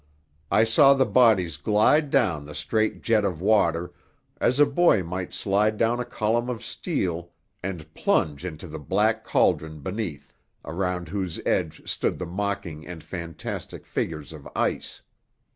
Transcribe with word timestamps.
I 0.49 0.63
saw 0.63 0.95
the 0.95 1.05
bodies 1.05 1.57
glide 1.57 2.09
down 2.09 2.45
the 2.45 2.55
straight 2.55 3.03
jet 3.03 3.23
of 3.23 3.39
water, 3.39 3.93
as 4.39 4.59
a 4.59 4.65
boy 4.65 5.03
might 5.03 5.31
slide 5.31 5.77
down 5.77 5.99
a 5.99 6.05
column 6.05 6.49
of 6.49 6.65
steel, 6.65 7.29
and 7.61 7.93
plunge 7.93 8.43
into 8.43 8.65
the 8.67 8.79
black 8.79 9.23
cauldron 9.23 9.81
beneath, 9.81 10.33
around 10.65 11.09
whose 11.09 11.39
edge 11.45 11.87
stood 11.87 12.17
the 12.17 12.25
mocking 12.25 12.87
and 12.87 13.03
fantastic 13.03 13.85
figures 13.85 14.33
of 14.33 14.49
ice. 14.55 15.03